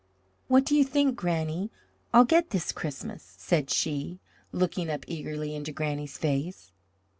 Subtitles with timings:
[0.47, 1.69] "What do you think, Granny,
[2.11, 4.19] I'll get this Christmas?" said she,
[4.51, 6.71] looking up eagerly into Granny's face.